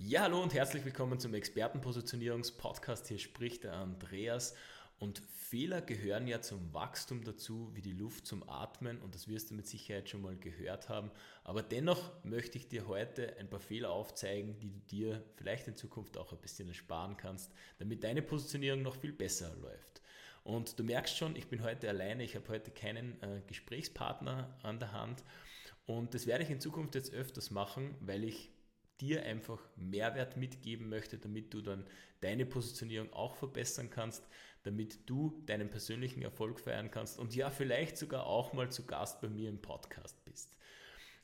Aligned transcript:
Ja, 0.00 0.22
hallo 0.22 0.40
und 0.40 0.54
herzlich 0.54 0.84
willkommen 0.84 1.18
zum 1.18 1.34
Expertenpositionierungspodcast. 1.34 3.08
Hier 3.08 3.18
spricht 3.18 3.64
der 3.64 3.72
Andreas. 3.72 4.54
Und 5.00 5.18
Fehler 5.18 5.82
gehören 5.82 6.28
ja 6.28 6.40
zum 6.40 6.72
Wachstum 6.72 7.24
dazu, 7.24 7.72
wie 7.74 7.82
die 7.82 7.94
Luft 7.94 8.24
zum 8.24 8.48
Atmen. 8.48 9.00
Und 9.00 9.16
das 9.16 9.26
wirst 9.26 9.50
du 9.50 9.54
mit 9.54 9.66
Sicherheit 9.66 10.08
schon 10.08 10.22
mal 10.22 10.36
gehört 10.36 10.88
haben. 10.88 11.10
Aber 11.42 11.64
dennoch 11.64 12.12
möchte 12.22 12.58
ich 12.58 12.68
dir 12.68 12.86
heute 12.86 13.36
ein 13.38 13.50
paar 13.50 13.58
Fehler 13.58 13.90
aufzeigen, 13.90 14.60
die 14.60 14.70
du 14.70 14.78
dir 14.88 15.24
vielleicht 15.34 15.66
in 15.66 15.74
Zukunft 15.74 16.16
auch 16.16 16.32
ein 16.32 16.38
bisschen 16.38 16.68
ersparen 16.68 17.16
kannst, 17.16 17.50
damit 17.80 18.04
deine 18.04 18.22
Positionierung 18.22 18.82
noch 18.82 18.94
viel 18.94 19.12
besser 19.12 19.52
läuft. 19.56 20.00
Und 20.44 20.78
du 20.78 20.84
merkst 20.84 21.16
schon, 21.16 21.34
ich 21.34 21.48
bin 21.48 21.64
heute 21.64 21.88
alleine. 21.88 22.22
Ich 22.22 22.36
habe 22.36 22.48
heute 22.50 22.70
keinen 22.70 23.20
äh, 23.20 23.42
Gesprächspartner 23.48 24.56
an 24.62 24.78
der 24.78 24.92
Hand. 24.92 25.24
Und 25.86 26.14
das 26.14 26.28
werde 26.28 26.44
ich 26.44 26.50
in 26.50 26.60
Zukunft 26.60 26.94
jetzt 26.94 27.12
öfters 27.12 27.50
machen, 27.50 27.96
weil 28.00 28.22
ich 28.22 28.52
dir 29.00 29.22
einfach 29.24 29.60
Mehrwert 29.76 30.36
mitgeben 30.36 30.88
möchte, 30.88 31.18
damit 31.18 31.54
du 31.54 31.60
dann 31.60 31.84
deine 32.20 32.46
Positionierung 32.46 33.12
auch 33.12 33.36
verbessern 33.36 33.90
kannst, 33.90 34.26
damit 34.64 35.08
du 35.08 35.42
deinen 35.46 35.70
persönlichen 35.70 36.22
Erfolg 36.22 36.60
feiern 36.60 36.90
kannst 36.90 37.18
und 37.18 37.34
ja, 37.34 37.50
vielleicht 37.50 37.96
sogar 37.96 38.26
auch 38.26 38.52
mal 38.52 38.70
zu 38.70 38.86
Gast 38.86 39.20
bei 39.20 39.28
mir 39.28 39.48
im 39.48 39.60
Podcast. 39.60 40.16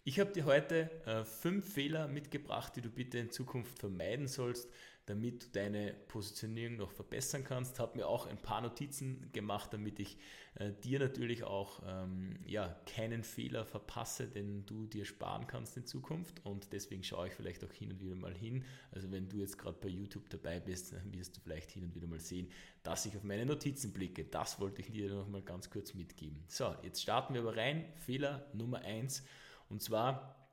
Ich 0.06 0.20
habe 0.20 0.32
dir 0.32 0.44
heute 0.44 0.90
äh, 1.06 1.24
fünf 1.24 1.72
Fehler 1.72 2.08
mitgebracht, 2.08 2.76
die 2.76 2.82
du 2.82 2.90
bitte 2.90 3.16
in 3.16 3.30
Zukunft 3.30 3.78
vermeiden 3.78 4.28
sollst, 4.28 4.70
damit 5.06 5.44
du 5.44 5.46
deine 5.52 5.94
Positionierung 6.08 6.76
noch 6.76 6.90
verbessern 6.90 7.42
kannst. 7.42 7.78
Habe 7.78 7.96
mir 7.96 8.06
auch 8.06 8.26
ein 8.26 8.36
paar 8.36 8.60
Notizen 8.60 9.30
gemacht, 9.32 9.72
damit 9.72 9.98
ich 10.00 10.18
äh, 10.56 10.72
dir 10.72 10.98
natürlich 10.98 11.44
auch 11.44 11.82
ähm, 11.86 12.36
ja, 12.44 12.78
keinen 12.84 13.22
Fehler 13.22 13.64
verpasse, 13.64 14.28
den 14.28 14.66
du 14.66 14.86
dir 14.86 15.06
sparen 15.06 15.46
kannst 15.46 15.78
in 15.78 15.86
Zukunft. 15.86 16.44
Und 16.44 16.74
deswegen 16.74 17.02
schaue 17.02 17.28
ich 17.28 17.32
vielleicht 17.32 17.64
auch 17.64 17.72
hin 17.72 17.90
und 17.90 18.02
wieder 18.02 18.14
mal 18.14 18.34
hin. 18.34 18.62
Also 18.92 19.10
wenn 19.10 19.30
du 19.30 19.38
jetzt 19.38 19.56
gerade 19.56 19.78
bei 19.80 19.88
YouTube 19.88 20.28
dabei 20.28 20.60
bist, 20.60 20.94
wirst 21.14 21.38
du 21.38 21.40
vielleicht 21.40 21.70
hin 21.70 21.82
und 21.84 21.94
wieder 21.94 22.08
mal 22.08 22.20
sehen, 22.20 22.50
dass 22.82 23.06
ich 23.06 23.16
auf 23.16 23.22
meine 23.22 23.46
Notizen 23.46 23.94
blicke. 23.94 24.24
Das 24.24 24.60
wollte 24.60 24.82
ich 24.82 24.92
dir 24.92 25.08
noch 25.08 25.28
mal 25.28 25.40
ganz 25.40 25.70
kurz 25.70 25.94
mitgeben. 25.94 26.44
So, 26.46 26.74
jetzt 26.82 27.00
starten 27.00 27.32
wir 27.32 27.40
aber 27.40 27.56
rein. 27.56 27.86
Fehler 27.96 28.50
Nummer 28.52 28.82
eins 28.82 29.22
und 29.68 29.82
zwar 29.82 30.48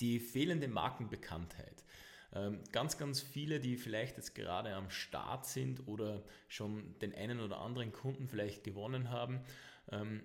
die 0.00 0.18
fehlende 0.18 0.68
Markenbekanntheit. 0.68 1.84
Ähm, 2.32 2.60
ganz, 2.72 2.96
ganz 2.96 3.20
viele, 3.20 3.60
die 3.60 3.76
vielleicht 3.76 4.16
jetzt 4.16 4.34
gerade 4.34 4.74
am 4.74 4.90
Start 4.90 5.46
sind 5.46 5.86
oder 5.88 6.22
schon 6.48 6.98
den 7.00 7.14
einen 7.14 7.40
oder 7.40 7.58
anderen 7.60 7.92
Kunden 7.92 8.28
vielleicht 8.28 8.62
gewonnen 8.62 9.10
haben, 9.10 9.40
ähm, 9.90 10.22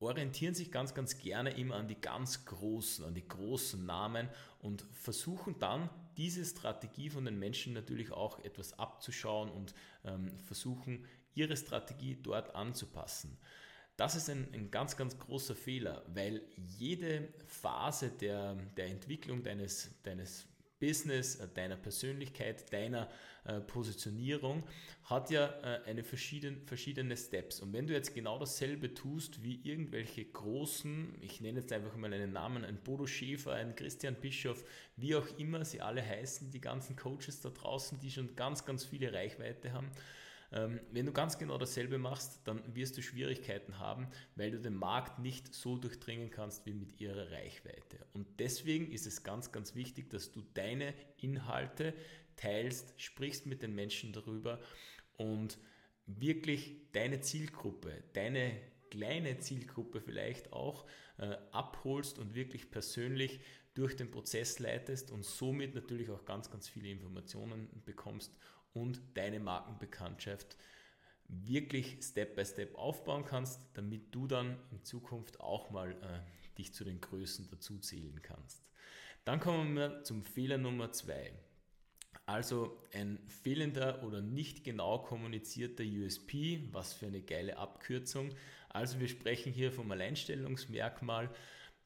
orientieren 0.00 0.54
sich 0.54 0.70
ganz, 0.72 0.94
ganz 0.94 1.18
gerne 1.18 1.50
immer 1.50 1.76
an 1.76 1.88
die 1.88 2.00
ganz 2.00 2.44
großen, 2.44 3.04
an 3.04 3.14
die 3.14 3.26
großen 3.26 3.84
Namen 3.84 4.28
und 4.60 4.82
versuchen 4.92 5.58
dann 5.58 5.88
diese 6.16 6.44
Strategie 6.44 7.10
von 7.10 7.24
den 7.24 7.38
Menschen 7.38 7.72
natürlich 7.72 8.12
auch 8.12 8.38
etwas 8.40 8.78
abzuschauen 8.78 9.50
und 9.50 9.74
ähm, 10.04 10.38
versuchen 10.38 11.04
ihre 11.34 11.56
Strategie 11.56 12.16
dort 12.22 12.54
anzupassen. 12.54 13.38
Das 13.96 14.16
ist 14.16 14.28
ein, 14.28 14.48
ein, 14.52 14.70
ganz, 14.70 14.96
ganz 14.96 15.18
großer 15.18 15.54
Fehler, 15.54 16.04
weil 16.08 16.42
jede 16.78 17.28
Phase 17.46 18.10
der, 18.10 18.56
der 18.76 18.86
Entwicklung 18.86 19.42
deines, 19.42 19.90
deines 20.02 20.46
Business, 20.80 21.36
äh, 21.36 21.48
deiner 21.54 21.76
Persönlichkeit, 21.76 22.72
deiner 22.72 23.08
äh, 23.44 23.60
Positionierung 23.60 24.64
hat 25.04 25.30
ja 25.30 25.46
äh, 25.62 25.80
eine 25.86 26.02
verschieden, 26.02 26.62
verschiedene 26.66 27.16
Steps. 27.16 27.60
Und 27.60 27.72
wenn 27.72 27.86
du 27.86 27.92
jetzt 27.92 28.14
genau 28.14 28.38
dasselbe 28.38 28.92
tust 28.94 29.42
wie 29.42 29.60
irgendwelche 29.62 30.24
großen, 30.24 31.16
ich 31.20 31.40
nenne 31.40 31.60
jetzt 31.60 31.72
einfach 31.72 31.94
mal 31.96 32.12
einen 32.12 32.32
Namen, 32.32 32.64
ein 32.64 32.78
Bodo 32.82 33.06
Schäfer, 33.06 33.52
ein 33.52 33.76
Christian 33.76 34.14
Bischof, 34.14 34.64
wie 34.96 35.14
auch 35.14 35.26
immer 35.38 35.64
sie 35.64 35.80
alle 35.80 36.02
heißen, 36.04 36.50
die 36.50 36.60
ganzen 36.60 36.96
Coaches 36.96 37.40
da 37.40 37.50
draußen, 37.50 38.00
die 38.00 38.10
schon 38.10 38.34
ganz, 38.34 38.64
ganz 38.64 38.84
viele 38.84 39.12
Reichweite 39.12 39.72
haben, 39.72 39.90
wenn 40.92 41.06
du 41.06 41.12
ganz 41.12 41.36
genau 41.38 41.58
dasselbe 41.58 41.98
machst, 41.98 42.40
dann 42.44 42.62
wirst 42.76 42.96
du 42.96 43.02
Schwierigkeiten 43.02 43.78
haben, 43.80 44.06
weil 44.36 44.52
du 44.52 44.60
den 44.60 44.74
Markt 44.74 45.18
nicht 45.18 45.52
so 45.52 45.76
durchdringen 45.76 46.30
kannst 46.30 46.64
wie 46.64 46.74
mit 46.74 47.00
ihrer 47.00 47.32
Reichweite. 47.32 48.06
Und 48.12 48.38
deswegen 48.38 48.92
ist 48.92 49.06
es 49.06 49.24
ganz, 49.24 49.50
ganz 49.50 49.74
wichtig, 49.74 50.10
dass 50.10 50.30
du 50.30 50.42
deine 50.54 50.94
Inhalte 51.16 51.92
teilst, 52.36 53.00
sprichst 53.00 53.46
mit 53.46 53.62
den 53.62 53.74
Menschen 53.74 54.12
darüber 54.12 54.60
und 55.16 55.58
wirklich 56.06 56.76
deine 56.92 57.20
Zielgruppe, 57.20 58.04
deine 58.12 58.52
kleine 58.90 59.38
Zielgruppe 59.38 60.00
vielleicht 60.00 60.52
auch 60.52 60.86
äh, 61.18 61.36
abholst 61.50 62.18
und 62.18 62.34
wirklich 62.34 62.70
persönlich 62.70 63.40
durch 63.74 63.96
den 63.96 64.10
Prozess 64.12 64.60
leitest 64.60 65.10
und 65.10 65.24
somit 65.24 65.74
natürlich 65.74 66.10
auch 66.10 66.24
ganz, 66.24 66.48
ganz 66.48 66.68
viele 66.68 66.90
Informationen 66.90 67.68
bekommst 67.84 68.38
und 68.74 69.00
deine 69.14 69.40
Markenbekanntschaft 69.40 70.56
wirklich 71.28 71.98
Step 72.02 72.36
by 72.36 72.44
Step 72.44 72.74
aufbauen 72.76 73.24
kannst, 73.24 73.60
damit 73.74 74.14
du 74.14 74.26
dann 74.26 74.58
in 74.70 74.84
Zukunft 74.84 75.40
auch 75.40 75.70
mal 75.70 75.92
äh, 75.92 76.56
dich 76.58 76.74
zu 76.74 76.84
den 76.84 77.00
Größen 77.00 77.48
dazu 77.50 77.78
zählen 77.78 78.20
kannst. 78.22 78.62
Dann 79.24 79.40
kommen 79.40 79.74
wir 79.74 80.04
zum 80.04 80.22
Fehler 80.22 80.58
Nummer 80.58 80.92
zwei. 80.92 81.32
Also 82.26 82.78
ein 82.92 83.18
fehlender 83.26 84.02
oder 84.02 84.22
nicht 84.22 84.64
genau 84.64 84.98
kommunizierter 84.98 85.84
USP, 85.84 86.68
was 86.72 86.92
für 86.94 87.06
eine 87.06 87.22
geile 87.22 87.56
Abkürzung. 87.58 88.34
Also 88.68 88.98
wir 89.00 89.08
sprechen 89.08 89.52
hier 89.52 89.72
vom 89.72 89.90
Alleinstellungsmerkmal. 89.90 91.30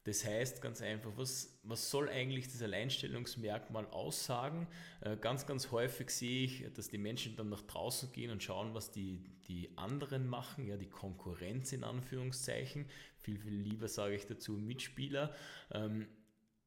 Das 0.09 0.25
heißt 0.25 0.63
ganz 0.63 0.81
einfach, 0.81 1.11
was, 1.17 1.61
was 1.65 1.91
soll 1.91 2.09
eigentlich 2.09 2.51
das 2.51 2.63
Alleinstellungsmerkmal 2.63 3.85
aussagen? 3.89 4.67
Äh, 5.03 5.19
ganz, 5.19 5.47
ganz 5.47 5.71
häufig 5.71 6.09
sehe 6.09 6.45
ich, 6.45 6.65
dass 6.73 6.89
die 6.89 6.97
Menschen 6.97 7.37
dann 7.37 7.51
nach 7.51 7.61
draußen 7.61 8.11
gehen 8.13 8.31
und 8.31 8.43
schauen, 8.43 8.73
was 8.73 8.91
die, 8.91 9.23
die 9.49 9.69
anderen 9.77 10.27
machen, 10.27 10.67
ja, 10.67 10.79
die 10.79 10.89
Konkurrenz 10.89 11.75
in 11.75 11.85
Anführungszeichen. 11.85 12.87
Viel, 13.19 13.37
viel 13.37 13.53
lieber 13.53 13.87
sage 13.87 14.15
ich 14.15 14.25
dazu 14.25 14.53
Mitspieler. 14.53 15.35
Ähm, 15.73 16.09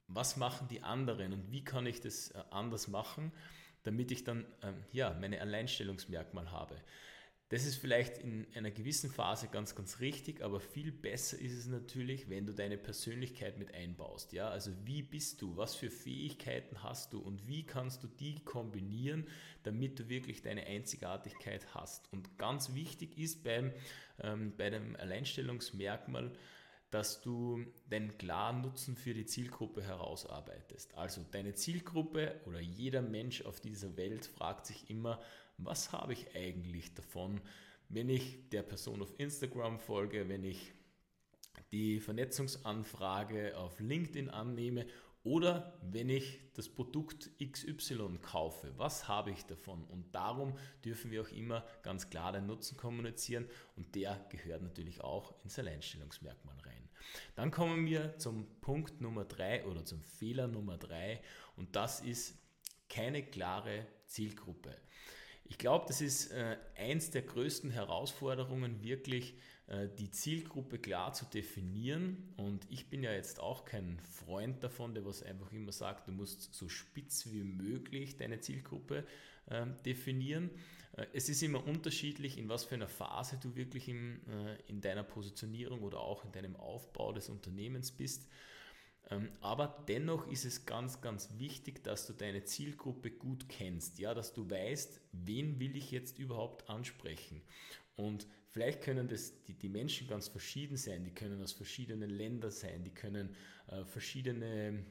was 0.07 0.37
machen 0.37 0.67
die 0.67 0.83
anderen 0.83 1.33
und 1.33 1.51
wie 1.51 1.63
kann 1.63 1.87
ich 1.87 1.99
das 1.99 2.29
äh, 2.29 2.43
anders 2.51 2.89
machen, 2.89 3.31
damit 3.81 4.11
ich 4.11 4.23
dann 4.23 4.45
ähm, 4.61 4.75
ja, 4.91 5.17
meine 5.19 5.41
Alleinstellungsmerkmal 5.41 6.51
habe. 6.51 6.75
Das 7.51 7.65
ist 7.65 7.75
vielleicht 7.75 8.17
in 8.17 8.47
einer 8.55 8.71
gewissen 8.71 9.11
Phase 9.11 9.49
ganz, 9.49 9.75
ganz 9.75 9.99
richtig, 9.99 10.41
aber 10.41 10.61
viel 10.61 10.89
besser 10.89 11.37
ist 11.37 11.51
es 11.51 11.67
natürlich, 11.67 12.29
wenn 12.29 12.45
du 12.45 12.53
deine 12.53 12.77
Persönlichkeit 12.77 13.57
mit 13.57 13.73
einbaust. 13.73 14.31
Ja, 14.31 14.47
also 14.47 14.71
wie 14.85 15.01
bist 15.01 15.41
du? 15.41 15.57
Was 15.57 15.75
für 15.75 15.89
Fähigkeiten 15.89 16.81
hast 16.81 17.11
du? 17.11 17.19
Und 17.19 17.45
wie 17.49 17.63
kannst 17.63 18.03
du 18.03 18.07
die 18.07 18.39
kombinieren, 18.45 19.27
damit 19.63 19.99
du 19.99 20.07
wirklich 20.07 20.41
deine 20.41 20.65
Einzigartigkeit 20.65 21.75
hast? 21.75 22.07
Und 22.13 22.37
ganz 22.37 22.73
wichtig 22.73 23.17
ist 23.17 23.43
beim, 23.43 23.73
ähm, 24.23 24.53
bei 24.55 24.69
dem 24.69 24.95
Alleinstellungsmerkmal, 24.95 26.31
dass 26.91 27.21
du 27.21 27.65
den 27.89 28.17
klaren 28.17 28.61
Nutzen 28.61 28.95
für 28.97 29.13
die 29.13 29.25
Zielgruppe 29.25 29.81
herausarbeitest. 29.81 30.95
Also 30.95 31.25
deine 31.31 31.55
Zielgruppe 31.55 32.39
oder 32.45 32.59
jeder 32.59 33.01
Mensch 33.01 33.43
auf 33.43 33.61
dieser 33.61 33.95
Welt 33.95 34.25
fragt 34.25 34.65
sich 34.65 34.89
immer, 34.89 35.21
was 35.57 35.93
habe 35.93 36.13
ich 36.13 36.35
eigentlich 36.35 36.93
davon, 36.93 37.39
wenn 37.87 38.09
ich 38.09 38.49
der 38.49 38.63
Person 38.63 39.01
auf 39.01 39.13
Instagram 39.17 39.79
folge, 39.79 40.27
wenn 40.27 40.43
ich 40.43 40.73
die 41.71 42.01
Vernetzungsanfrage 42.01 43.57
auf 43.57 43.79
LinkedIn 43.79 44.29
annehme 44.29 44.85
oder 45.23 45.77
wenn 45.83 46.09
ich 46.09 46.39
das 46.55 46.67
Produkt 46.67 47.29
XY 47.39 48.17
kaufe, 48.21 48.73
was 48.77 49.07
habe 49.07 49.31
ich 49.31 49.45
davon? 49.45 49.83
Und 49.85 50.15
darum 50.15 50.57
dürfen 50.83 51.11
wir 51.11 51.21
auch 51.21 51.29
immer 51.29 51.65
ganz 51.83 52.09
klar 52.09 52.31
den 52.31 52.47
Nutzen 52.47 52.75
kommunizieren 52.75 53.47
und 53.75 53.93
der 53.93 54.25
gehört 54.29 54.63
natürlich 54.63 55.01
auch 55.01 55.35
ins 55.43 55.59
Alleinstellungsmerkmal 55.59 56.57
rein. 56.65 56.89
Dann 57.35 57.51
kommen 57.51 57.85
wir 57.85 58.17
zum 58.17 58.47
Punkt 58.61 58.99
Nummer 59.01 59.25
drei 59.25 59.65
oder 59.65 59.85
zum 59.85 60.01
Fehler 60.01 60.47
Nummer 60.47 60.77
drei 60.77 61.21
und 61.55 61.75
das 61.75 62.01
ist 62.01 62.37
keine 62.89 63.23
klare 63.23 63.85
Zielgruppe. 64.07 64.75
Ich 65.45 65.57
glaube, 65.57 65.85
das 65.87 66.01
ist 66.01 66.31
äh, 66.31 66.57
eins 66.77 67.11
der 67.11 67.23
größten 67.23 67.71
Herausforderungen, 67.71 68.81
wirklich 68.81 69.35
die 69.97 70.11
Zielgruppe 70.11 70.79
klar 70.79 71.13
zu 71.13 71.25
definieren. 71.25 72.33
Und 72.35 72.65
ich 72.69 72.89
bin 72.89 73.03
ja 73.03 73.13
jetzt 73.13 73.39
auch 73.39 73.63
kein 73.63 73.99
Freund 73.99 74.61
davon, 74.63 74.93
der 74.93 75.05
was 75.05 75.23
einfach 75.23 75.51
immer 75.53 75.71
sagt, 75.71 76.07
du 76.07 76.11
musst 76.11 76.53
so 76.53 76.67
spitz 76.67 77.31
wie 77.31 77.43
möglich 77.43 78.17
deine 78.17 78.41
Zielgruppe 78.41 79.05
äh, 79.45 79.65
definieren. 79.85 80.49
Äh, 80.97 81.07
es 81.13 81.29
ist 81.29 81.41
immer 81.41 81.65
unterschiedlich, 81.65 82.37
in 82.37 82.49
was 82.49 82.65
für 82.65 82.75
einer 82.75 82.87
Phase 82.87 83.37
du 83.41 83.55
wirklich 83.55 83.87
im, 83.87 84.21
äh, 84.27 84.57
in 84.67 84.81
deiner 84.81 85.03
Positionierung 85.03 85.81
oder 85.83 85.99
auch 85.99 86.25
in 86.25 86.31
deinem 86.31 86.55
Aufbau 86.55 87.13
des 87.13 87.29
Unternehmens 87.29 87.91
bist. 87.91 88.27
Ähm, 89.09 89.29
aber 89.41 89.83
dennoch 89.87 90.27
ist 90.27 90.45
es 90.45 90.65
ganz, 90.65 91.01
ganz 91.01 91.29
wichtig, 91.37 91.83
dass 91.83 92.07
du 92.07 92.13
deine 92.13 92.43
Zielgruppe 92.43 93.11
gut 93.11 93.49
kennst, 93.49 93.99
ja, 93.99 94.13
dass 94.13 94.33
du 94.33 94.49
weißt, 94.49 95.01
wen 95.11 95.59
will 95.59 95.75
ich 95.75 95.91
jetzt 95.91 96.19
überhaupt 96.19 96.69
ansprechen. 96.69 97.41
Und 98.01 98.27
vielleicht 98.49 98.81
können 98.81 99.07
das 99.07 99.43
die, 99.43 99.53
die 99.53 99.69
Menschen 99.69 100.07
ganz 100.07 100.27
verschieden 100.27 100.77
sein, 100.77 101.03
die 101.03 101.13
können 101.13 101.41
aus 101.41 101.53
verschiedenen 101.53 102.09
Ländern 102.09 102.51
sein, 102.51 102.83
die 102.83 102.93
können 102.93 103.35
äh, 103.67 103.85
verschiedene 103.85 104.83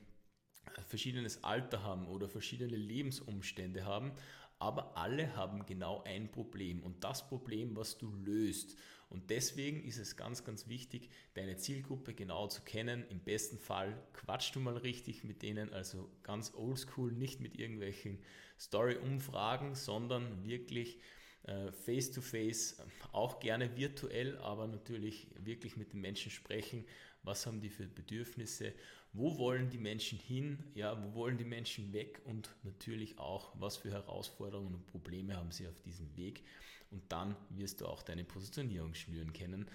verschiedenes 0.87 1.43
Alter 1.45 1.83
haben 1.83 2.07
oder 2.07 2.29
verschiedene 2.29 2.77
Lebensumstände 2.77 3.85
haben, 3.85 4.13
aber 4.59 4.97
alle 4.97 5.35
haben 5.37 5.65
genau 5.67 6.03
ein 6.05 6.31
Problem. 6.31 6.83
Und 6.83 7.03
das 7.03 7.27
Problem, 7.27 7.77
was 7.77 7.97
du 7.97 8.13
löst. 8.13 8.77
Und 9.09 9.31
deswegen 9.31 9.83
ist 9.83 9.99
es 9.99 10.17
ganz, 10.17 10.45
ganz 10.45 10.69
wichtig, 10.69 11.11
deine 11.35 11.57
Zielgruppe 11.57 12.15
genau 12.15 12.47
zu 12.47 12.63
kennen. 12.63 13.05
Im 13.09 13.21
besten 13.21 13.59
Fall 13.59 14.01
quatschst 14.13 14.55
du 14.55 14.61
mal 14.61 14.77
richtig 14.77 15.25
mit 15.25 15.43
denen, 15.43 15.73
also 15.73 16.11
ganz 16.23 16.55
oldschool, 16.55 17.11
nicht 17.11 17.41
mit 17.41 17.59
irgendwelchen 17.59 18.19
Story-Umfragen, 18.59 19.75
sondern 19.75 20.45
wirklich 20.45 20.99
äh, 21.45 21.73
face 21.73 22.11
to 22.11 22.21
face, 22.21 22.77
auch 23.13 23.41
gerne 23.41 23.77
virtuell, 23.77 24.39
aber 24.39 24.67
natürlich 24.67 25.29
wirklich 25.39 25.77
mit 25.77 25.93
den 25.93 26.01
Menschen 26.01 26.31
sprechen. 26.31 26.85
Was 27.23 27.47
haben 27.47 27.61
die 27.61 27.71
für 27.71 27.87
Bedürfnisse? 27.87 28.73
Wo 29.13 29.39
wollen 29.39 29.71
die 29.71 29.79
Menschen 29.79 30.19
hin? 30.19 30.63
Ja, 30.75 31.03
wo 31.03 31.15
wollen 31.15 31.37
die 31.37 31.45
Menschen 31.45 31.93
weg? 31.93 32.21
Und 32.25 32.51
natürlich 32.63 33.19
auch, 33.19 33.53
was 33.59 33.77
für 33.77 33.91
Herausforderungen 33.91 34.75
und 34.75 34.87
Probleme 34.87 35.37
haben 35.37 35.51
sie 35.51 35.67
auf 35.67 35.81
diesem 35.83 36.17
Weg? 36.17 36.45
Und 36.91 37.11
dann 37.11 37.37
wirst 37.51 37.81
du 37.81 37.87
auch 37.87 38.03
deine 38.03 38.25
Positionierung 38.25 38.95
schnüren 38.95 39.33
können, 39.33 39.69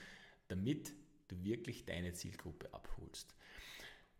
damit 0.47 0.93
du 1.27 1.43
wirklich 1.43 1.85
deine 1.85 2.13
Zielgruppe 2.13 2.73
abholst. 2.73 3.35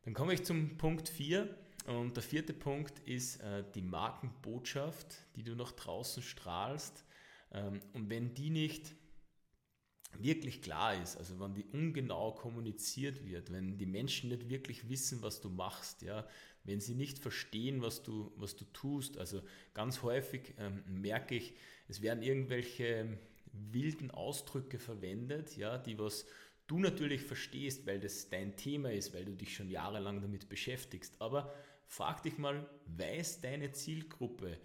Dann 0.04 0.14
komme 0.14 0.34
ich 0.34 0.44
zum 0.44 0.78
Punkt 0.78 1.10
4. 1.10 1.50
Und 1.88 2.16
der 2.16 2.24
vierte 2.24 2.54
Punkt 2.54 3.00
ist 3.08 3.42
äh, 3.42 3.64
die 3.76 3.82
Markenbotschaft, 3.82 5.18
die 5.36 5.44
du 5.44 5.56
nach 5.56 5.72
draußen 5.72 6.24
strahlst. 6.24 7.06
Ähm, 7.52 7.82
und 7.94 8.10
wenn 8.10 8.34
die 8.34 8.50
nicht 8.50 8.96
wirklich 10.20 10.62
klar 10.62 11.02
ist, 11.02 11.18
also 11.18 11.40
wenn 11.40 11.54
die 11.54 11.66
ungenau 11.66 12.32
kommuniziert 12.32 13.26
wird, 13.26 13.52
wenn 13.52 13.78
die 13.78 13.86
Menschen 13.86 14.30
nicht 14.30 14.50
wirklich 14.50 14.90
wissen, 14.90 15.22
was 15.22 15.42
du 15.42 15.50
machst, 15.50 16.02
ja, 16.02 16.28
wenn 16.64 16.80
sie 16.80 16.96
nicht 16.96 17.20
verstehen, 17.20 17.82
was 17.82 18.02
du, 18.02 18.32
was 18.38 18.56
du 18.56 18.66
tust, 18.66 19.18
also 19.18 19.42
ganz 19.74 20.02
häufig 20.02 20.54
ähm, 20.58 20.84
merke 20.88 21.36
ich, 21.36 21.54
es 21.88 22.02
werden 22.02 22.24
irgendwelche 22.24 23.18
wilden 23.52 24.12
Ausdrücke 24.12 24.80
verwendet, 24.80 25.58
ja, 25.58 25.78
die 25.78 25.98
was 26.00 26.26
du 26.68 26.80
natürlich 26.80 27.22
verstehst, 27.22 27.86
weil 27.86 28.00
das 28.00 28.30
dein 28.30 28.58
Thema 28.58 28.92
ist, 28.92 29.14
weil 29.14 29.26
du 29.26 29.36
dich 29.36 29.56
schon 29.56 29.70
jahrelang 29.70 30.22
damit 30.22 30.50
beschäftigst, 30.50 31.22
aber 31.22 31.54
frag 31.88 32.24
dich 32.24 32.38
mal, 32.38 32.68
weiß 32.88 33.42
deine 33.42 33.72
Zielgruppe, 33.72 34.58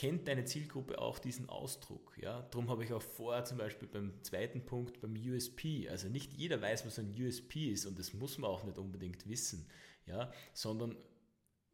kennt 0.00 0.28
deine 0.28 0.46
Zielgruppe 0.46 0.98
auch 0.98 1.18
diesen 1.18 1.50
Ausdruck. 1.50 2.16
Ja? 2.16 2.40
Darum 2.50 2.70
habe 2.70 2.84
ich 2.84 2.92
auch 2.94 3.02
vorher 3.02 3.44
zum 3.44 3.58
Beispiel 3.58 3.86
beim 3.86 4.14
zweiten 4.22 4.64
Punkt 4.64 4.98
beim 5.02 5.14
USP, 5.14 5.90
also 5.90 6.08
nicht 6.08 6.32
jeder 6.32 6.62
weiß, 6.62 6.86
was 6.86 6.98
ein 6.98 7.14
USP 7.20 7.70
ist 7.70 7.84
und 7.84 7.98
das 7.98 8.14
muss 8.14 8.38
man 8.38 8.50
auch 8.50 8.64
nicht 8.64 8.78
unbedingt 8.78 9.28
wissen, 9.28 9.68
ja? 10.06 10.32
sondern 10.54 10.96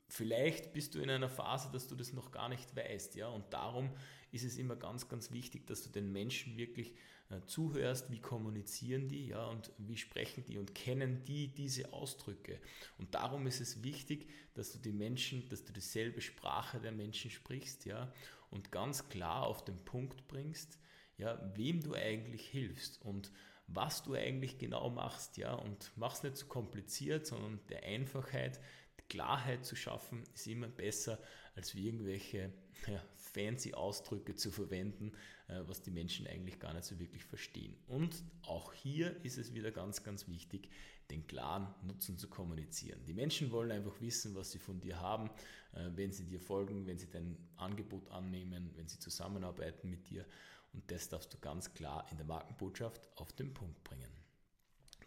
vielleicht 0.09 0.73
bist 0.73 0.97
du 0.97 0.99
in 0.99 1.09
einer 1.09 1.29
Phase, 1.29 1.71
dass 1.73 1.87
du 1.87 1.95
das 1.95 2.13
noch 2.13 2.33
gar 2.33 2.49
nicht 2.49 2.75
weißt. 2.75 3.15
Ja? 3.15 3.29
Und 3.29 3.45
darum 3.53 3.91
ist 4.33 4.45
es 4.45 4.59
immer 4.59 4.77
ganz, 4.77 5.09
ganz 5.09 5.31
wichtig, 5.33 5.67
dass 5.67 5.83
du 5.83 5.91
den 5.91 6.13
Menschen 6.13 6.57
wirklich 6.57 6.95
äh, 7.31 7.41
zuhörst, 7.47 8.11
wie 8.11 8.21
kommunizieren 8.21 9.09
die 9.09 9.29
ja, 9.29 9.47
und 9.47 9.73
wie 9.79 9.97
sprechen 9.97 10.45
die 10.45 10.59
und 10.59 10.75
kennen 10.75 11.25
die 11.25 11.49
diese 11.49 11.93
Ausdrücke. 11.93 12.61
Und 12.99 13.15
darum 13.15 13.47
ist 13.47 13.61
es 13.61 13.83
wichtig, 13.83 14.29
dass 14.55 14.73
du 14.73 14.79
die 14.79 14.93
Menschen, 14.93 15.49
dass 15.49 15.65
du 15.65 15.73
dieselbe 15.73 16.21
Sprache 16.21 16.81
der 16.81 16.93
Menschen 16.93 17.31
sprichst 17.31 17.85
ja, 17.85 18.13
und 18.51 18.73
ganz 18.73 19.09
klar 19.09 19.43
auf 19.43 19.65
den 19.65 19.85
Punkt 19.85 20.29
bringst, 20.29 20.79
ja, 21.19 21.41
wem 21.57 21.83
du 21.83 21.95
eigentlich 21.95 22.47
hilfst 22.47 23.03
und 23.03 23.33
was 23.67 24.03
du 24.05 24.15
eigentlich 24.15 24.59
genau 24.59 24.91
machst, 24.91 25.37
ja, 25.37 25.55
und 25.55 25.91
mach's 25.97 26.23
nicht 26.23 26.37
zu 26.37 26.47
kompliziert, 26.47 27.27
sondern 27.27 27.59
der 27.69 27.83
Einfachheit, 27.83 28.61
Klarheit 29.09 29.65
zu 29.65 29.77
schaffen, 29.77 30.23
ist 30.35 30.47
immer 30.47 30.69
besser, 30.69 31.19
als 31.55 31.75
wie 31.75 31.87
irgendwelche 31.87 32.53
ja, 32.87 33.03
fancy 33.17 33.75
Ausdrücke 33.75 34.35
zu 34.35 34.51
verwenden, 34.51 35.13
äh, 35.49 35.61
was 35.67 35.83
die 35.83 35.91
Menschen 35.91 36.27
eigentlich 36.27 36.59
gar 36.59 36.73
nicht 36.75 36.85
so 36.85 36.99
wirklich 36.99 37.25
verstehen. 37.25 37.77
Und 37.87 38.25
auch 38.43 38.73
hier 38.73 39.17
ist 39.25 39.39
es 39.39 39.55
wieder 39.55 39.71
ganz, 39.71 40.03
ganz 40.03 40.29
wichtig, 40.29 40.71
den 41.11 41.27
klaren 41.27 41.73
Nutzen 41.83 42.19
zu 42.19 42.29
kommunizieren. 42.29 43.05
Die 43.05 43.15
Menschen 43.15 43.53
wollen 43.53 43.71
einfach 43.71 44.01
wissen, 44.01 44.35
was 44.35 44.51
sie 44.51 44.59
von 44.59 44.81
dir 44.81 45.01
haben, 45.01 45.31
äh, 45.73 45.91
wenn 45.95 46.13
sie 46.13 46.25
dir 46.25 46.41
folgen, 46.41 46.87
wenn 46.87 46.99
sie 46.99 47.11
dein 47.11 47.37
Angebot 47.57 48.11
annehmen, 48.11 48.71
wenn 48.75 48.89
sie 48.89 48.99
zusammenarbeiten 48.99 49.89
mit 49.89 50.09
dir. 50.09 50.25
Und 50.73 50.91
das 50.91 51.09
darfst 51.09 51.33
du 51.33 51.39
ganz 51.39 51.73
klar 51.75 52.07
in 52.11 52.17
der 52.17 52.27
Markenbotschaft 52.27 53.09
auf 53.17 53.33
den 53.33 53.55
Punkt 53.55 53.83
bringen. 53.85 54.11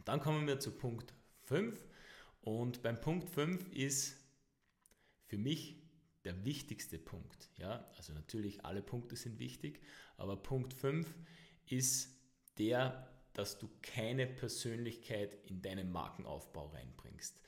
Dann 0.06 0.20
kommen 0.20 0.48
wir 0.48 0.60
zu 0.60 0.72
Punkt 0.72 1.14
5. 1.44 1.86
Und 2.42 2.82
beim 2.82 3.00
Punkt 3.00 3.30
5 3.30 3.72
ist 3.74 4.18
für 5.26 5.38
mich 5.38 5.82
der 6.24 6.44
wichtigste 6.46 6.98
Punkt. 6.98 7.50
Ja? 7.58 7.90
Also 7.98 8.14
natürlich 8.14 8.66
alle 8.66 8.82
Punkte 8.82 9.16
sind 9.16 9.40
wichtig, 9.40 9.82
aber 10.18 10.38
Punkt 10.38 10.74
5 10.74 11.08
ist 11.68 12.10
der, 12.58 13.08
dass 13.34 13.58
du 13.58 13.70
keine 13.82 14.28
Persönlichkeit 14.28 15.38
in 15.46 15.62
deinen 15.62 15.92
Markenaufbau 15.92 16.68
reinbringst. 16.68 17.40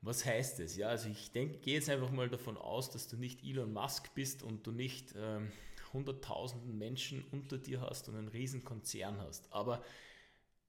Was 0.00 0.24
heißt 0.24 0.60
das? 0.60 0.76
Ja, 0.76 0.88
also 0.88 1.08
ich 1.08 1.32
denke, 1.32 1.58
gehe 1.58 1.74
jetzt 1.74 1.88
einfach 1.88 2.10
mal 2.10 2.28
davon 2.28 2.56
aus, 2.56 2.90
dass 2.90 3.08
du 3.08 3.16
nicht 3.16 3.42
Elon 3.42 3.72
Musk 3.72 4.14
bist 4.14 4.42
und 4.42 4.66
du 4.66 4.72
nicht 4.72 5.14
ähm, 5.16 5.50
hunderttausenden 5.92 6.76
Menschen 6.76 7.24
unter 7.32 7.58
dir 7.58 7.80
hast 7.80 8.08
und 8.08 8.16
einen 8.16 8.28
riesen 8.28 8.64
Konzern 8.64 9.18
hast. 9.18 9.52
Aber 9.52 9.82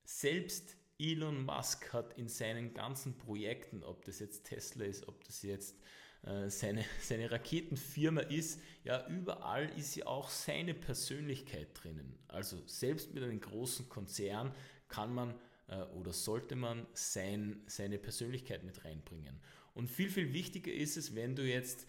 selbst 0.04 0.78
Elon 1.00 1.46
Musk 1.46 1.94
hat 1.94 2.18
in 2.18 2.28
seinen 2.28 2.74
ganzen 2.74 3.18
Projekten, 3.18 3.84
ob 3.84 4.04
das 4.06 4.20
jetzt 4.20 4.46
Tesla 4.46 4.86
ist, 4.86 5.08
ob 5.08 5.24
das 5.24 5.44
jetzt 5.44 5.76
äh, 6.24 6.50
seine, 6.50 6.84
seine 7.02 7.32
Raketenfirma 7.32 8.22
ist, 8.22 8.60
ja, 8.84 9.08
überall 9.08 9.70
ist 9.78 9.96
ja 9.96 10.08
auch 10.08 10.30
seine 10.30 10.74
Persönlichkeit 10.74 11.70
drinnen. 11.74 12.18
Also 12.28 12.62
selbst 12.66 13.14
mit 13.14 13.24
einem 13.24 13.40
großen 13.40 13.90
Konzern 13.90 14.54
kann 14.88 15.14
man 15.14 15.36
äh, 15.68 15.82
oder 15.96 16.14
sollte 16.14 16.56
man 16.56 16.88
sein, 16.94 17.62
seine 17.68 17.98
Persönlichkeit 17.98 18.64
mit 18.64 18.84
reinbringen. 18.86 19.40
Und 19.74 19.90
viel, 19.90 20.10
viel 20.10 20.34
wichtiger 20.34 20.74
ist 20.74 20.98
es, 20.98 21.14
wenn 21.14 21.36
du 21.36 21.44
jetzt 21.44 21.86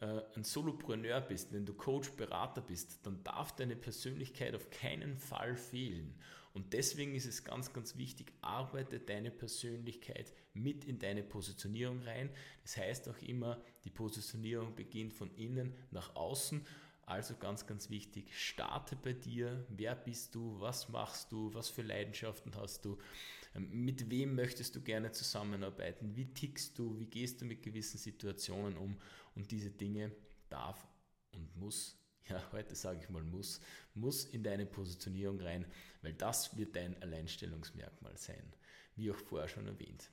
äh, 0.00 0.20
ein 0.36 0.44
Solopreneur 0.44 1.20
bist, 1.20 1.52
wenn 1.52 1.66
du 1.66 1.74
Coach, 1.74 2.10
Berater 2.12 2.60
bist, 2.60 3.00
dann 3.04 3.22
darf 3.24 3.56
deine 3.56 3.76
Persönlichkeit 3.76 4.54
auf 4.54 4.70
keinen 4.70 5.16
Fall 5.16 5.56
fehlen. 5.56 6.14
Und 6.54 6.72
deswegen 6.74 7.14
ist 7.14 7.26
es 7.26 7.44
ganz, 7.44 7.72
ganz 7.72 7.96
wichtig, 7.96 8.32
arbeite 8.42 9.00
deine 9.00 9.30
Persönlichkeit 9.30 10.32
mit 10.52 10.84
in 10.84 10.98
deine 10.98 11.22
Positionierung 11.22 12.02
rein. 12.02 12.30
Das 12.62 12.76
heißt 12.76 13.08
auch 13.08 13.18
immer, 13.18 13.62
die 13.84 13.90
Positionierung 13.90 14.74
beginnt 14.74 15.14
von 15.14 15.34
innen 15.36 15.74
nach 15.90 16.14
außen. 16.14 16.66
Also 17.04 17.34
ganz, 17.36 17.66
ganz 17.66 17.90
wichtig, 17.90 18.38
starte 18.38 18.96
bei 18.96 19.12
dir. 19.12 19.66
Wer 19.70 19.94
bist 19.94 20.34
du? 20.34 20.60
Was 20.60 20.88
machst 20.88 21.32
du? 21.32 21.52
Was 21.52 21.68
für 21.68 21.82
Leidenschaften 21.82 22.54
hast 22.54 22.84
du? 22.84 22.98
Ähm, 23.54 23.84
mit 23.84 24.08
wem 24.10 24.34
möchtest 24.34 24.76
du 24.76 24.80
gerne 24.80 25.10
zusammenarbeiten? 25.12 26.14
Wie 26.16 26.32
tickst 26.32 26.78
du? 26.78 26.98
Wie 26.98 27.06
gehst 27.06 27.40
du 27.40 27.44
mit 27.44 27.62
gewissen 27.62 27.98
Situationen 27.98 28.76
um? 28.76 28.98
Und 29.34 29.50
diese 29.50 29.70
Dinge 29.70 30.12
darf 30.48 30.86
und 31.32 31.56
muss 31.56 31.98
ja, 32.28 32.42
heute 32.52 32.74
sage 32.74 33.00
ich 33.02 33.08
mal 33.08 33.22
muss, 33.22 33.60
muss 33.94 34.24
in 34.24 34.42
deine 34.42 34.66
Positionierung 34.66 35.40
rein, 35.40 35.66
weil 36.02 36.14
das 36.14 36.56
wird 36.56 36.76
dein 36.76 37.00
Alleinstellungsmerkmal 37.02 38.16
sein, 38.16 38.52
wie 38.96 39.10
auch 39.10 39.18
vorher 39.18 39.48
schon 39.48 39.66
erwähnt. 39.66 40.10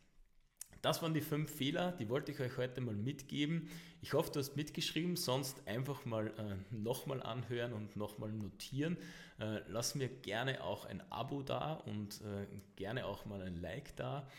Das 0.82 1.02
waren 1.02 1.14
die 1.14 1.22
fünf 1.22 1.52
Fehler, 1.52 1.92
die 1.92 2.08
wollte 2.08 2.32
ich 2.32 2.40
euch 2.40 2.56
heute 2.56 2.80
mal 2.80 2.96
mitgeben. 2.96 3.70
Ich 4.02 4.14
hoffe, 4.14 4.32
du 4.32 4.40
hast 4.40 4.56
mitgeschrieben, 4.56 5.18
sonst 5.18 5.68
einfach 5.68 6.06
mal 6.06 6.28
äh, 6.28 6.74
nochmal 6.74 7.22
anhören 7.22 7.74
und 7.74 7.98
nochmal 7.98 8.32
notieren. 8.32 8.98
Äh, 9.40 9.60
lass 9.68 9.96
mir 9.96 10.08
gerne 10.08 10.64
auch 10.64 10.86
ein 10.86 11.04
Abo 11.12 11.42
da 11.44 11.74
und 11.74 12.22
äh, 12.22 12.48
gerne 12.78 13.06
auch 13.06 13.26
mal 13.26 13.42
ein 13.42 13.60
Like 13.60 13.94
da. 13.98 14.30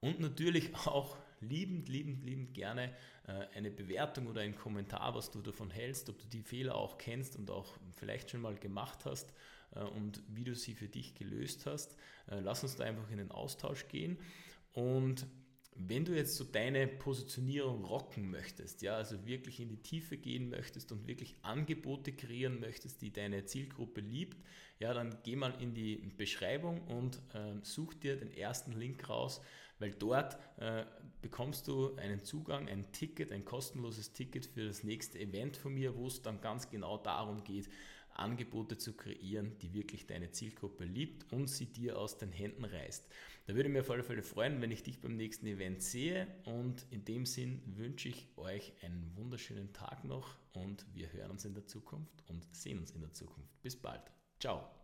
Und 0.00 0.20
natürlich 0.20 0.74
auch 0.86 1.16
liebend, 1.40 1.88
liebend, 1.88 2.24
liebend 2.24 2.54
gerne 2.54 2.92
äh, 3.26 3.46
eine 3.54 3.70
Bewertung 3.70 4.26
oder 4.26 4.42
einen 4.42 4.56
Kommentar, 4.56 5.14
was 5.14 5.30
du 5.30 5.40
davon 5.40 5.70
hältst, 5.70 6.08
ob 6.08 6.18
du 6.18 6.26
die 6.26 6.42
Fehler 6.42 6.74
auch 6.74 6.98
kennst 6.98 7.36
und 7.36 7.50
auch 7.50 7.76
vielleicht 7.94 8.30
schon 8.30 8.42
mal 8.42 8.56
gemacht 8.56 9.04
hast 9.04 9.32
äh, 9.74 9.80
und 9.80 10.22
wie 10.28 10.44
du 10.44 10.54
sie 10.54 10.74
für 10.74 10.88
dich 10.88 11.14
gelöst 11.14 11.66
hast. 11.66 11.96
Äh, 12.30 12.40
lass 12.40 12.62
uns 12.62 12.76
da 12.76 12.84
einfach 12.84 13.10
in 13.10 13.18
den 13.18 13.30
Austausch 13.30 13.88
gehen. 13.88 14.18
Und 14.72 15.26
wenn 15.88 16.04
du 16.04 16.14
jetzt 16.14 16.36
so 16.36 16.44
deine 16.44 16.86
Positionierung 16.86 17.84
rocken 17.84 18.30
möchtest, 18.30 18.82
ja, 18.82 18.96
also 18.96 19.24
wirklich 19.24 19.60
in 19.60 19.68
die 19.68 19.82
Tiefe 19.82 20.18
gehen 20.18 20.50
möchtest 20.50 20.92
und 20.92 21.06
wirklich 21.06 21.36
Angebote 21.42 22.12
kreieren 22.12 22.60
möchtest, 22.60 23.00
die 23.00 23.12
deine 23.12 23.44
Zielgruppe 23.46 24.00
liebt, 24.00 24.36
ja, 24.78 24.92
dann 24.92 25.16
geh 25.22 25.36
mal 25.36 25.54
in 25.60 25.72
die 25.72 25.96
Beschreibung 26.16 26.82
und 26.82 27.16
äh, 27.34 27.54
such 27.62 27.94
dir 27.94 28.16
den 28.16 28.30
ersten 28.30 28.72
Link 28.72 29.08
raus, 29.08 29.40
weil 29.80 29.90
dort 29.90 30.38
äh, 30.58 30.84
bekommst 31.20 31.66
du 31.68 31.96
einen 31.96 32.22
Zugang, 32.22 32.68
ein 32.68 32.92
Ticket, 32.92 33.32
ein 33.32 33.44
kostenloses 33.44 34.12
Ticket 34.12 34.46
für 34.46 34.66
das 34.66 34.84
nächste 34.84 35.18
Event 35.18 35.56
von 35.56 35.74
mir, 35.74 35.96
wo 35.96 36.06
es 36.06 36.22
dann 36.22 36.40
ganz 36.40 36.70
genau 36.70 36.98
darum 36.98 37.42
geht, 37.42 37.68
Angebote 38.14 38.76
zu 38.76 38.92
kreieren, 38.92 39.56
die 39.58 39.72
wirklich 39.72 40.06
deine 40.06 40.30
Zielgruppe 40.30 40.84
liebt 40.84 41.32
und 41.32 41.48
sie 41.48 41.66
dir 41.66 41.98
aus 41.98 42.18
den 42.18 42.32
Händen 42.32 42.64
reißt. 42.64 43.08
Da 43.46 43.54
würde 43.54 43.68
ich 43.68 43.72
mich 43.72 43.80
auf 43.82 43.90
alle 43.90 44.04
Fälle 44.04 44.22
freuen, 44.22 44.60
wenn 44.60 44.70
ich 44.70 44.82
dich 44.82 45.00
beim 45.00 45.16
nächsten 45.16 45.46
Event 45.46 45.82
sehe 45.82 46.26
und 46.44 46.86
in 46.90 47.04
dem 47.04 47.26
Sinn 47.26 47.62
wünsche 47.64 48.08
ich 48.08 48.28
euch 48.36 48.72
einen 48.82 49.12
wunderschönen 49.16 49.72
Tag 49.72 50.04
noch 50.04 50.36
und 50.52 50.84
wir 50.94 51.12
hören 51.12 51.30
uns 51.30 51.44
in 51.44 51.54
der 51.54 51.66
Zukunft 51.66 52.22
und 52.28 52.46
sehen 52.54 52.78
uns 52.78 52.90
in 52.90 53.00
der 53.00 53.12
Zukunft. 53.12 53.60
Bis 53.62 53.76
bald. 53.76 54.02
Ciao. 54.38 54.79